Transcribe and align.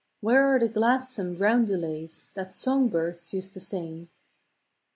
Where 0.19 0.47
are 0.47 0.57
the 0.57 0.67
gladsome 0.67 1.37
roundelays 1.37 2.31
The 2.33 2.45
song 2.45 2.87
birds 2.89 3.35
used 3.35 3.53
to 3.53 3.59
siifg? 3.59 4.07